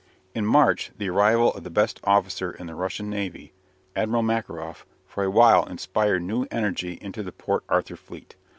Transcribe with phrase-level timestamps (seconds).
[0.33, 3.53] In March the arrival of the best officer in the Russian Navy,
[3.95, 8.35] Admiral Makharoff, for a while inspired new energy into the Port Arthur fleet.